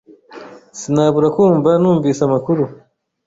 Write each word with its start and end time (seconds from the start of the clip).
Sinabura 0.79 1.27
kumva 1.35 1.69
numvise 1.81 2.21
amakuru. 2.27 2.63